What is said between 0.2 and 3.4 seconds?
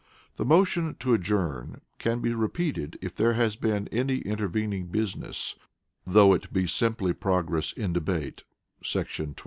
The motion to adjourn can be repeated if there